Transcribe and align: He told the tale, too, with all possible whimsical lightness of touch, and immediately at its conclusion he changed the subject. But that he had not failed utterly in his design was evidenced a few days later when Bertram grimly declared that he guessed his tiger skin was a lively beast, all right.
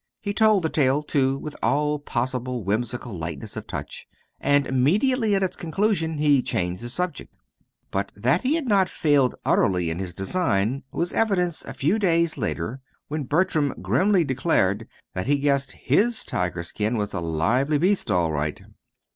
He 0.19 0.33
told 0.33 0.63
the 0.63 0.69
tale, 0.69 1.03
too, 1.03 1.37
with 1.37 1.55
all 1.61 1.99
possible 1.99 2.63
whimsical 2.63 3.15
lightness 3.15 3.55
of 3.55 3.67
touch, 3.67 4.07
and 4.39 4.65
immediately 4.65 5.35
at 5.35 5.43
its 5.43 5.55
conclusion 5.55 6.17
he 6.17 6.41
changed 6.41 6.81
the 6.81 6.89
subject. 6.89 7.35
But 7.91 8.11
that 8.15 8.41
he 8.41 8.55
had 8.55 8.67
not 8.67 8.89
failed 8.89 9.35
utterly 9.45 9.91
in 9.91 9.99
his 9.99 10.15
design 10.15 10.81
was 10.91 11.13
evidenced 11.13 11.65
a 11.65 11.75
few 11.75 11.99
days 11.99 12.35
later 12.35 12.81
when 13.09 13.25
Bertram 13.25 13.75
grimly 13.79 14.23
declared 14.23 14.87
that 15.13 15.27
he 15.27 15.37
guessed 15.37 15.73
his 15.73 16.25
tiger 16.25 16.63
skin 16.63 16.97
was 16.97 17.13
a 17.13 17.19
lively 17.19 17.77
beast, 17.77 18.09
all 18.09 18.31
right. 18.31 18.59